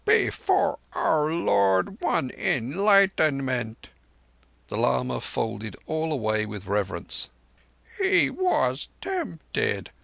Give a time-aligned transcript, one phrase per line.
[0.03, 9.91] "Before our Lord won Enlightenment"—the lama folded all away with reverence—"He was tempted.